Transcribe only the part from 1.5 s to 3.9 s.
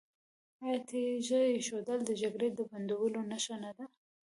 ایښودل د جګړې د بندولو نښه نه ده؟